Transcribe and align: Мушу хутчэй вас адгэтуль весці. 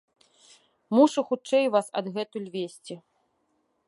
Мушу 0.99 1.21
хутчэй 1.27 1.65
вас 1.75 1.87
адгэтуль 2.01 2.51
весці. 2.57 2.95